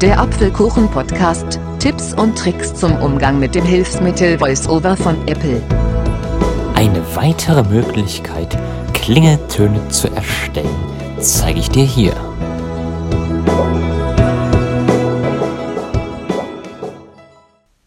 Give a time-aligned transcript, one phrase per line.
[0.00, 1.60] Der Apfelkuchen-Podcast.
[1.78, 5.62] Tipps und Tricks zum Umgang mit dem Hilfsmittel VoiceOver von Apple.
[6.72, 8.58] Eine weitere Möglichkeit,
[8.94, 10.74] Klingeltöne zu erstellen,
[11.20, 12.14] zeige ich dir hier.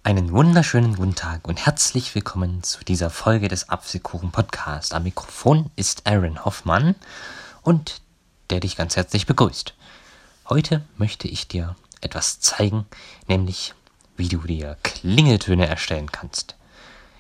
[0.04, 4.94] Einen wunderschönen guten Tag und herzlich willkommen zu dieser Folge des Apfelkuchen Podcast.
[4.94, 6.94] Am Mikrofon ist Aaron Hoffmann
[7.64, 8.02] und
[8.52, 9.74] der dich ganz herzlich begrüßt.
[10.48, 12.86] Heute möchte ich dir etwas zeigen,
[13.28, 13.74] nämlich
[14.18, 16.56] wie du dir Klingeltöne erstellen kannst.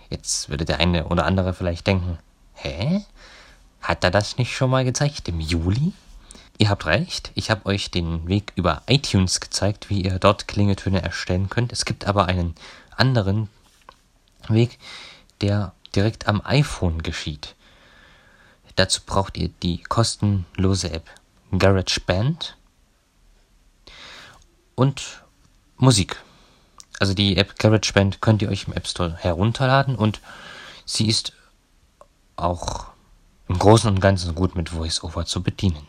[0.10, 2.20] Jetzt würde der eine oder andere vielleicht denken,
[2.54, 3.04] hä?
[3.82, 5.94] Hat er das nicht schon mal gezeigt im Juli?
[6.58, 11.02] Ihr habt recht, ich habe euch den Weg über iTunes gezeigt, wie ihr dort Klingeltöne
[11.02, 11.74] erstellen könnt.
[11.74, 12.54] Es gibt aber einen
[12.96, 13.50] anderen
[14.48, 14.78] Weg,
[15.42, 17.56] der direkt am iPhone geschieht.
[18.76, 21.10] Dazu braucht ihr die kostenlose App
[21.58, 22.56] GarageBand
[24.76, 25.24] und
[25.78, 26.18] Musik.
[27.00, 30.22] Also die App GarageBand könnt ihr euch im App Store herunterladen und
[30.86, 31.34] sie ist
[32.36, 32.88] auch
[33.48, 35.88] im Großen und Ganzen gut mit VoiceOver zu bedienen.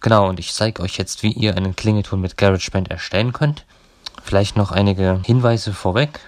[0.00, 3.64] Genau, und ich zeige euch jetzt, wie ihr einen Klingelton mit GarageBand erstellen könnt.
[4.22, 6.20] Vielleicht noch einige Hinweise vorweg.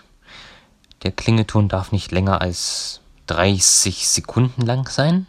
[1.03, 5.27] Der Klingelton darf nicht länger als 30 Sekunden lang sein.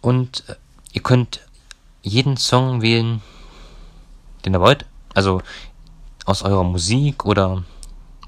[0.00, 0.54] Und äh,
[0.92, 1.40] ihr könnt
[2.02, 3.20] jeden Song wählen,
[4.46, 4.86] den ihr wollt.
[5.14, 5.42] Also
[6.24, 7.64] aus eurer Musik oder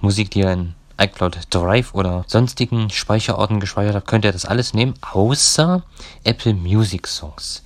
[0.00, 4.74] Musik, die ihr in iCloud Drive oder sonstigen Speicherorten gespeichert habt, könnt ihr das alles
[4.74, 5.82] nehmen, außer
[6.24, 7.62] Apple Music Songs.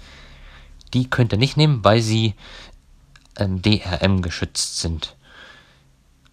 [0.92, 2.34] Die könnt ihr nicht nehmen, weil sie
[3.36, 5.16] ähm, DRM geschützt sind.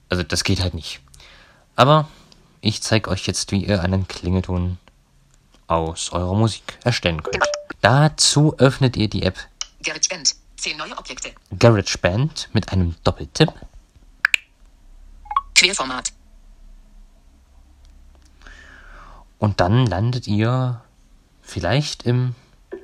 [0.09, 1.00] Also das geht halt nicht.
[1.76, 2.09] Aber
[2.59, 4.78] ich zeige euch jetzt, wie ihr einen Klingelton
[5.67, 7.45] aus eurer Musik erstellen könnt.
[7.81, 9.38] Dazu öffnet ihr die App
[9.83, 10.36] GarageBand.
[10.59, 11.31] 10 neue Objekte.
[11.57, 13.53] GarageBand mit einem Doppeltipp.
[15.55, 16.11] Querformat.
[19.37, 20.81] Und dann landet ihr
[21.42, 22.36] vielleicht im,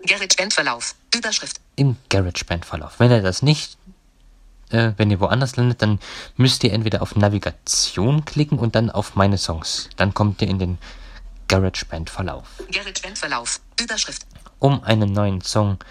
[0.08, 0.96] GarageBand-Verlauf.
[1.14, 1.60] Überschrift.
[1.76, 3.00] im GarageBand-Verlauf.
[3.00, 3.78] Wenn ihr das nicht,
[4.70, 6.00] äh, wenn ihr woanders landet, dann
[6.38, 9.90] müsst ihr entweder auf Navigation klicken und dann auf meine Songs.
[9.98, 10.78] Dann kommt ihr in den
[11.50, 12.48] GarageBand-Verlauf.
[12.72, 13.60] GarageBand-Verlauf.
[13.80, 14.26] Überschrift.
[14.60, 15.86] Um einen neuen Song zu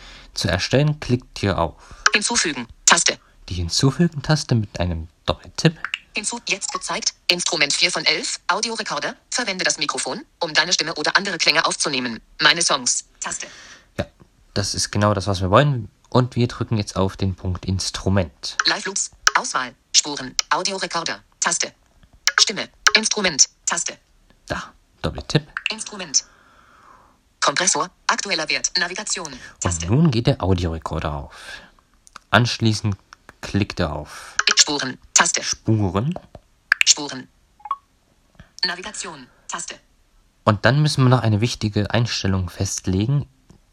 [0.44, 1.74] erstellen, klickt ihr auf
[2.12, 2.66] Hinzufügen.
[2.86, 3.18] Taste.
[3.48, 5.76] die Hinzufügen-Taste mit einem Doppeltipp.
[6.16, 6.38] Hinzu.
[6.48, 7.12] Jetzt gezeigt.
[7.28, 8.40] Instrument 4 von 11.
[8.46, 9.16] Audiorekorder.
[9.30, 12.20] Verwende das Mikrofon, um deine Stimme oder andere Klänge aufzunehmen.
[12.40, 13.04] Meine Songs.
[13.20, 13.48] Taste.
[13.98, 14.06] Ja,
[14.54, 15.88] das ist genau das, was wir wollen.
[16.10, 18.56] Und wir drücken jetzt auf den Punkt Instrument.
[18.66, 19.10] Live Loops.
[19.34, 19.74] Auswahl.
[19.92, 20.36] Spuren.
[20.50, 21.18] Audiorekorder.
[21.40, 21.72] Taste.
[22.38, 22.68] Stimme.
[22.96, 23.48] Instrument.
[23.66, 23.98] Taste.
[24.46, 25.42] Da, Doppeltipp.
[25.72, 26.24] Instrument.
[27.44, 27.90] Kompressor.
[28.06, 28.72] Aktueller Wert.
[28.78, 29.30] Navigation.
[29.30, 29.86] Und Taste.
[29.86, 31.34] nun geht der Audiorekorder auf.
[32.30, 32.96] Anschließend
[33.42, 34.96] klickt er auf Spuren.
[35.12, 35.42] Taste.
[35.42, 36.18] Spuren.
[36.86, 37.28] Spuren.
[38.64, 39.26] Navigation.
[39.46, 39.74] Taste.
[40.44, 43.28] Und dann müssen wir noch eine wichtige Einstellung festlegen.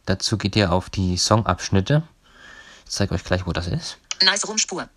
[0.05, 2.03] Dazu geht ihr auf die Songabschnitte.
[2.85, 3.99] Ich zeige euch gleich, wo das ist.
[4.21, 4.89] Nice Rumspur.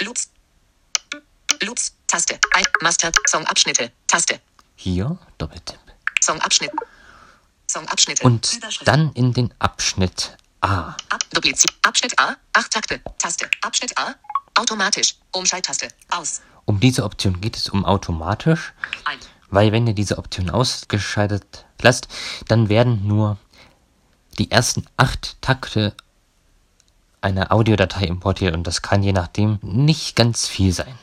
[0.00, 0.30] Loops.
[1.60, 1.94] Loops.
[2.06, 2.38] Taste.
[2.54, 2.64] Ein.
[2.80, 3.12] Master.
[3.26, 3.92] Songabschnitte.
[4.06, 4.40] Taste.
[4.76, 5.80] Hier, Doppeltipp.
[6.22, 6.72] Songabschnitt.
[8.22, 10.96] Und dann in den Abschnitt A.
[11.08, 11.24] Ab.
[11.82, 12.36] Abschnitt A.
[12.52, 13.00] Acht Takte.
[13.18, 13.48] Taste.
[13.62, 14.14] Abschnitt A.
[14.54, 15.16] Automatisch.
[15.32, 15.88] Umschalttaste.
[16.10, 16.42] Aus.
[16.66, 18.72] Um diese Option geht es um automatisch.
[19.04, 19.18] Ein.
[19.48, 22.08] Weil wenn ihr diese Option ausgeschaltet lasst,
[22.46, 23.38] dann werden nur
[24.38, 25.94] die ersten acht Takte
[27.20, 30.98] einer Audiodatei importiert und das kann je nachdem nicht ganz viel sein.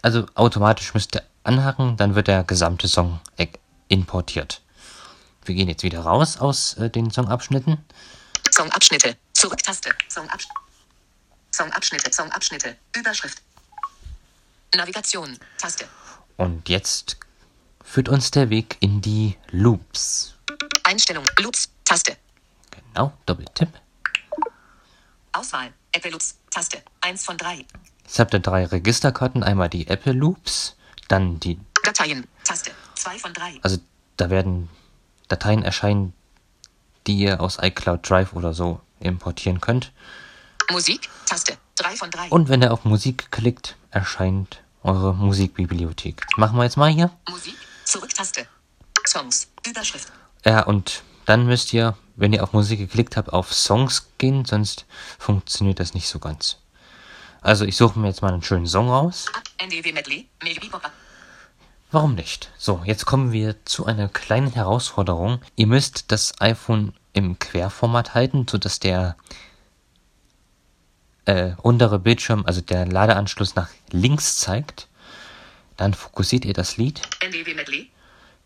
[0.00, 3.48] Also automatisch müsst ihr anhaken, dann wird der gesamte Song e-
[3.88, 4.62] importiert.
[5.44, 7.78] Wir gehen jetzt wieder raus aus äh, den Songabschnitten.
[8.50, 9.16] Songabschnitte.
[9.32, 9.90] Zurücktaste.
[10.08, 10.46] Songabsch
[11.54, 12.12] Songabschnitte.
[12.12, 12.76] Songabschnitte.
[12.96, 13.42] Überschrift.
[14.74, 15.38] Navigation.
[15.58, 15.86] Taste.
[16.36, 17.18] Und jetzt
[17.84, 20.34] führt uns der Weg in die Loops.
[20.84, 21.24] Einstellung.
[21.40, 21.70] Loops.
[21.84, 22.16] Taste.
[22.70, 23.68] Genau, Doppeltipp.
[25.32, 25.72] Auswahl.
[25.92, 26.36] Apple Loops.
[26.50, 26.82] Taste.
[27.00, 27.66] Eins von drei.
[28.04, 29.42] Jetzt habt ihr drei Registerkarten.
[29.42, 30.76] Einmal die Apple Loops,
[31.08, 32.26] dann die, Dateien.
[32.44, 32.70] Taste.
[32.94, 33.58] Zwei von drei.
[33.62, 33.78] also
[34.16, 34.68] da werden
[35.32, 36.12] Dateien erscheinen,
[37.06, 39.90] die ihr aus iCloud Drive oder so importieren könnt.
[40.70, 41.08] Musik.
[41.26, 41.56] Taste.
[41.76, 42.28] Drei von drei.
[42.28, 46.26] Und wenn ihr auf Musik klickt, erscheint eure Musikbibliothek.
[46.36, 47.10] Machen wir jetzt mal hier.
[47.30, 47.56] Musik.
[47.84, 48.46] Zurücktaste.
[49.08, 49.48] Songs.
[49.66, 50.12] Überschrift.
[50.44, 54.84] Ja, und dann müsst ihr, wenn ihr auf Musik geklickt habt, auf Songs gehen, sonst
[55.18, 56.58] funktioniert das nicht so ganz.
[57.40, 59.26] Also ich suche mir jetzt mal einen schönen Song raus.
[59.58, 60.28] NDW Medley.
[60.42, 60.68] Maybe.
[61.92, 62.50] Warum nicht?
[62.56, 65.42] So, jetzt kommen wir zu einer kleinen Herausforderung.
[65.56, 69.14] Ihr müsst das iPhone im Querformat halten, sodass der
[71.26, 74.88] äh, untere Bildschirm, also der Ladeanschluss nach links zeigt,
[75.76, 77.02] dann fokussiert ihr das Lied,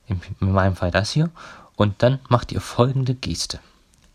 [0.09, 1.31] in, in meinem Fall das hier,
[1.77, 3.61] und dann macht ihr folgende Geste.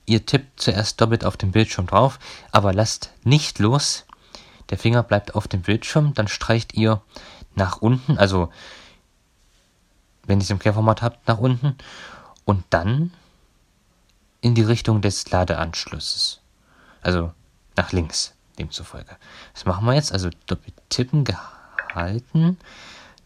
[0.06, 2.20] Ihr tippt zuerst doppelt auf den Bildschirm drauf,
[2.52, 4.04] aber lasst nicht los.
[4.72, 7.02] Der Finger bleibt auf dem Bildschirm, dann streicht ihr
[7.56, 8.50] nach unten, also
[10.32, 11.76] wenn ihr es im Querformat habt, nach unten
[12.46, 13.12] und dann
[14.40, 16.40] in die Richtung des Ladeanschlusses.
[17.02, 17.34] Also
[17.76, 19.18] nach links, demzufolge.
[19.54, 22.58] Das machen wir jetzt, also doppelt tippen, gehalten,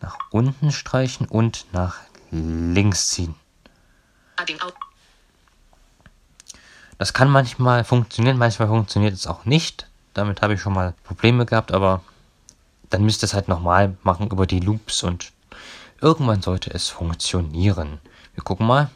[0.02, 2.00] nach unten streichen und nach
[2.32, 3.36] links ziehen.
[6.98, 9.88] Das kann manchmal funktionieren, manchmal funktioniert es auch nicht.
[10.16, 12.02] Damit habe ich schon mal Probleme gehabt, aber
[12.90, 15.35] dann müsst ihr es halt nochmal machen über die Loops und
[16.02, 18.00] irgendwann sollte es funktionieren.
[18.34, 18.90] Wir gucken mal.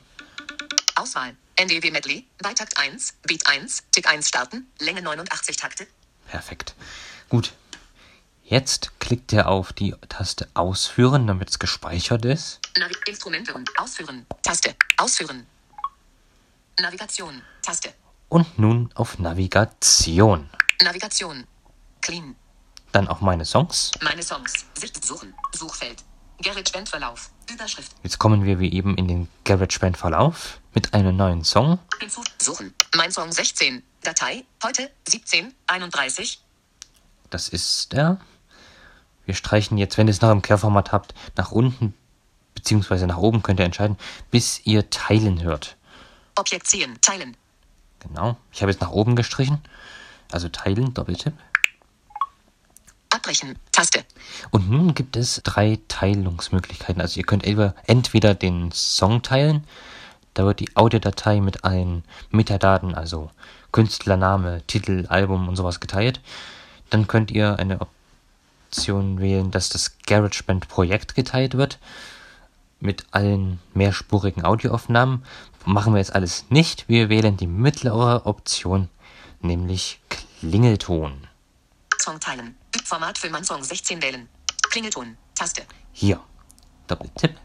[0.95, 1.35] Auswahl.
[1.55, 2.25] NDW Medley.
[2.37, 3.15] Beitakt 1.
[3.23, 3.83] Beat 1.
[3.91, 4.67] Tick 1 starten.
[4.79, 5.87] Länge 89 Takte.
[6.27, 6.75] Perfekt.
[7.29, 7.53] Gut.
[8.43, 12.59] Jetzt klickt ihr auf die Taste Ausführen, damit es gespeichert ist.
[12.77, 14.25] Navi Instrumente und Ausführen.
[14.41, 14.75] Taste.
[14.97, 15.45] Ausführen.
[16.79, 17.41] Navigation.
[17.61, 17.93] Taste.
[18.29, 20.49] Und nun auf Navigation.
[20.81, 21.45] Navigation.
[22.01, 22.35] Clean.
[22.91, 23.91] Dann auf meine Songs.
[24.01, 24.65] Meine Songs.
[24.75, 25.33] Sicht suchen.
[25.51, 26.03] Suchfeld.
[26.41, 27.29] GarageBand-Verlauf.
[27.51, 27.91] Überschrift.
[28.03, 31.79] Jetzt kommen wir wie eben in den GarageBand-Verlauf mit einem neuen Song.
[32.41, 32.73] Suchen.
[32.95, 33.83] Mein Song 16.
[34.03, 34.45] Datei.
[34.63, 34.89] Heute.
[35.07, 35.53] 17.
[35.67, 36.41] 31.
[37.29, 38.19] Das ist er.
[39.25, 41.93] Wir streichen jetzt, wenn ihr es noch im Querformat habt, nach unten
[42.59, 43.97] beziehungsweise nach oben könnt ihr entscheiden,
[44.31, 45.77] bis ihr Teilen hört.
[46.35, 46.99] Objekt ziehen.
[47.01, 47.37] Teilen.
[47.99, 48.37] Genau.
[48.51, 49.61] Ich habe jetzt nach oben gestrichen.
[50.31, 51.33] Also Teilen, Doppeltipp.
[53.29, 53.59] Abbrechen.
[53.71, 54.03] Taste.
[54.49, 56.99] Und nun gibt es drei Teilungsmöglichkeiten.
[56.99, 59.63] Also ihr könnt entweder- entweder den Song teilen,
[60.33, 63.29] da wird die Audiodatei mit allen Metadaten, also
[63.71, 66.21] Künstlername, Titel, Album und sowas geteilt.
[66.89, 71.77] Dann könnt ihr eine Option wählen, dass das GarageBand-Projekt geteilt wird
[72.79, 75.23] mit allen mehrspurigen Audioaufnahmen.
[75.65, 76.89] Machen wir jetzt alles nicht.
[76.89, 78.89] Wir wählen die mittlere Option,
[79.41, 81.27] nämlich Klingelton.
[81.99, 82.55] Song teilen.
[82.85, 84.27] Format für mein Song 16 wählen.
[84.69, 85.17] Klingelton.
[85.35, 85.63] Taste.
[85.91, 86.19] Hier.
[86.87, 87.35] Doppeltipp.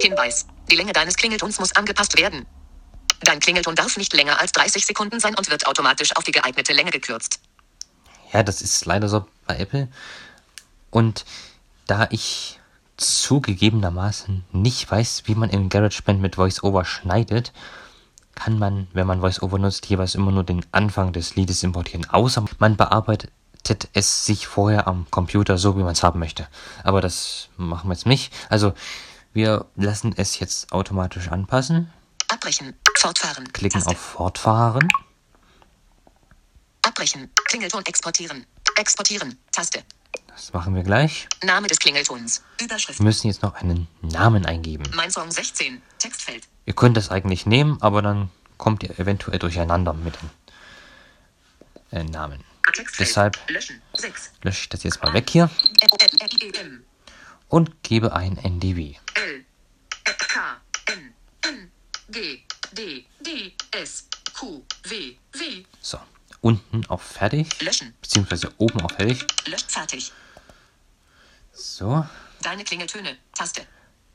[0.00, 0.46] Hinweis.
[0.70, 2.46] Die Länge deines Klingeltons muss angepasst werden.
[3.22, 6.72] Dein Klingelton darf nicht länger als 30 Sekunden sein und wird automatisch auf die geeignete
[6.72, 7.40] Länge gekürzt.
[8.32, 9.88] Ja, das ist leider so bei Apple.
[10.90, 11.24] Und
[11.86, 12.60] da ich
[12.96, 17.52] zugegebenermaßen nicht weiß, wie man in GarageBand mit VoiceOver schneidet,
[18.34, 22.08] kann man, wenn man VoiceOver nutzt, jeweils immer nur den Anfang des Liedes importieren.
[22.08, 23.30] Außer man bearbeitet
[23.92, 26.48] es sich vorher am Computer so, wie man es haben möchte.
[26.82, 28.32] Aber das machen wir jetzt nicht.
[28.48, 28.72] Also
[29.32, 31.92] wir lassen es jetzt automatisch anpassen.
[32.28, 32.74] Abbrechen.
[32.98, 33.52] Fortfahren.
[33.52, 33.90] Klicken Taste.
[33.90, 34.88] auf Fortfahren.
[36.82, 37.30] Abbrechen.
[37.46, 38.46] Klingelton exportieren.
[38.76, 39.38] Exportieren.
[39.52, 39.82] Taste.
[40.28, 41.28] Das machen wir gleich.
[41.44, 42.42] Name des Klingeltons.
[42.60, 42.98] Überschrift.
[42.98, 44.84] Wir müssen jetzt noch einen Namen eingeben.
[44.94, 45.82] Mein Song 16.
[45.98, 46.48] Textfeld.
[46.66, 50.16] Ihr könnt das eigentlich nehmen, aber dann kommt ihr eventuell durcheinander mit
[51.92, 52.42] den äh, Namen.
[52.98, 53.80] Deshalb Löschen.
[53.94, 54.32] 6.
[54.42, 55.50] lösche ich das jetzt mal weg hier
[57.48, 58.94] und gebe ein NDW.
[59.14, 59.44] L.
[60.04, 60.60] K.
[60.86, 61.14] N.
[61.42, 61.70] N.
[62.10, 62.42] G.
[62.72, 63.06] D.
[63.20, 63.52] D.
[63.72, 64.06] S.
[64.38, 64.62] Q.
[64.84, 65.16] W.
[65.32, 65.64] W.
[65.80, 65.98] So,
[66.40, 67.94] unten auf Fertig, Löschen.
[68.00, 69.26] beziehungsweise oben auf Fertig.
[69.46, 70.12] Löscht fertig.
[71.52, 72.06] So,
[72.42, 73.16] Deine Klingeltöne.
[73.34, 73.62] Taste.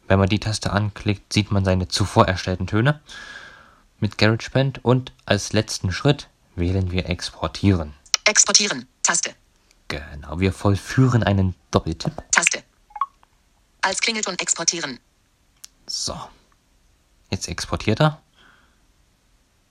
[0.07, 3.01] wenn man die Taste anklickt, sieht man seine zuvor erstellten Töne
[3.99, 7.93] mit GarageBand und als letzten Schritt wählen wir Exportieren.
[8.25, 8.87] Exportieren.
[9.03, 9.35] Taste.
[9.87, 12.13] Genau, wir vollführen einen Doppeltipp.
[12.31, 12.63] Taste.
[13.81, 14.99] Als Klingelton exportieren.
[15.87, 16.17] So,
[17.29, 18.19] jetzt exportiert er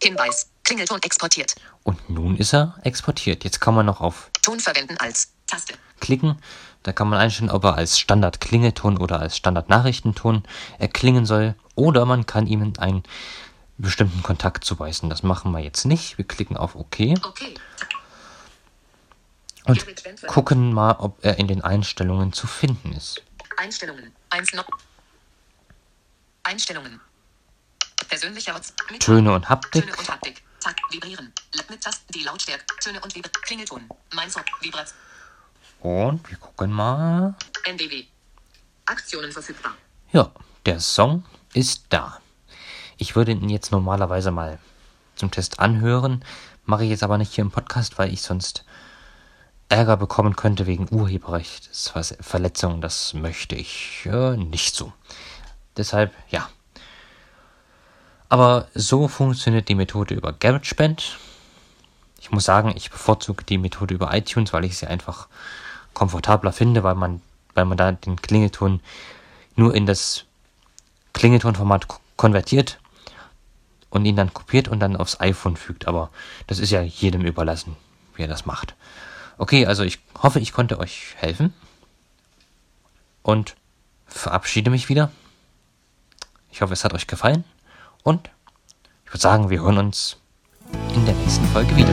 [0.02, 0.50] Hinweis.
[0.64, 1.54] Klingelton exportiert.
[1.82, 3.42] und nun ist er exportiert.
[3.44, 5.74] Jetzt kann man noch auf Ton verwenden als Taste.
[6.00, 6.38] klicken.
[6.82, 10.44] Da kann man einstellen, ob er als Standard-Klingelton oder als Standard-Nachrichtenton
[10.78, 11.54] erklingen soll.
[11.74, 13.02] Oder man kann ihm einen
[13.78, 15.08] bestimmten Kontakt zuweisen.
[15.10, 16.18] Das machen wir jetzt nicht.
[16.18, 17.54] Wir klicken auf OK Okay.
[19.64, 23.22] Und gucken mal, ob er in den Einstellungen zu finden ist.
[23.56, 24.12] Einstellungen.
[24.30, 24.68] Eins noch.
[26.42, 27.00] Einstellungen.
[28.08, 28.74] Persönlicher Orts.
[29.00, 29.86] Töne und Haptik.
[29.86, 30.42] Töne und Haptik.
[30.60, 30.76] Tag.
[30.90, 31.32] Vibrieren.
[31.70, 32.12] Mit Tasten.
[32.12, 32.64] Die Lautstärke.
[32.80, 33.88] Töne und Vibra Klingelton.
[34.12, 34.42] Mein Song.
[34.60, 34.92] Vibrat.
[35.80, 37.34] Und wir gucken mal.
[37.64, 38.04] NDW.
[38.86, 39.74] Aktionen verfügbar.
[40.12, 40.30] Ja,
[40.66, 42.20] der Song ist da.
[42.98, 44.58] Ich würde ihn jetzt normalerweise mal
[45.16, 46.24] zum Test anhören.
[46.64, 48.64] Mache ich jetzt aber nicht hier im Podcast, weil ich sonst
[49.74, 52.80] Ärger bekommen könnte wegen Urheberrechtsverletzungen.
[52.80, 54.92] Das möchte ich äh, nicht so.
[55.76, 56.48] Deshalb, ja.
[58.28, 61.18] Aber so funktioniert die Methode über GarageBand.
[62.20, 65.26] Ich muss sagen, ich bevorzuge die Methode über iTunes, weil ich sie einfach
[65.92, 67.20] komfortabler finde, weil man,
[67.54, 68.80] weil man da den Klingelton
[69.56, 70.24] nur in das
[71.14, 72.78] Klingeltonformat konvertiert
[73.90, 75.88] und ihn dann kopiert und dann aufs iPhone fügt.
[75.88, 76.10] Aber
[76.46, 77.76] das ist ja jedem überlassen,
[78.14, 78.76] wie er das macht.
[79.36, 81.52] Okay, also ich hoffe, ich konnte euch helfen
[83.22, 83.56] und
[84.06, 85.10] verabschiede mich wieder.
[86.50, 87.44] Ich hoffe, es hat euch gefallen
[88.04, 88.30] und
[89.04, 90.18] ich würde sagen, wir hören uns
[90.94, 91.92] in der nächsten Folge wieder.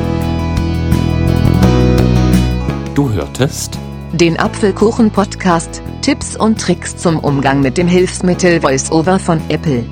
[2.94, 3.78] Du hörtest
[4.14, 9.84] den Apfelkuchen-Podcast, Tipps und Tricks zum Umgang mit dem Hilfsmittel VoiceOver von Apple.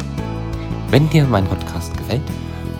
[0.89, 2.21] Wenn dir mein Podcast gefällt,